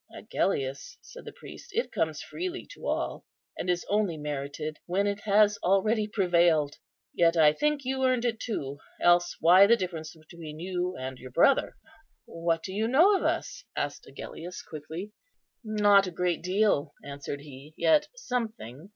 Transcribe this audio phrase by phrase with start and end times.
[0.11, 3.23] "Agellius," said the priest, "it comes freely to all;
[3.55, 6.79] and is only merited when it has already prevailed.
[7.13, 11.29] Yet I think you earned it too, else why the difference between you and your
[11.29, 11.77] brother?"
[12.25, 15.11] "What do you know of us?" asked Agellius quickly.
[15.63, 18.89] "Not a great deal," answered he, "yet something.